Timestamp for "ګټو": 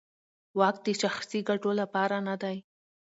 1.49-1.71